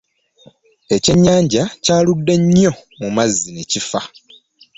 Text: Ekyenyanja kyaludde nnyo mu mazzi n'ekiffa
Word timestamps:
Ekyenyanja 0.95 1.63
kyaludde 1.83 2.33
nnyo 2.41 2.71
mu 2.99 3.07
mazzi 3.15 3.47
n'ekiffa 3.53 3.99